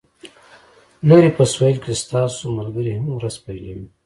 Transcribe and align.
لرې 1.07 1.29
په 1.37 1.43
سویل 1.53 1.77
کې 1.83 1.93
ستاسو 2.03 2.43
ملګري 2.57 2.91
هم 2.95 3.05
ورځ 3.17 3.35
پیلوي 3.43 3.85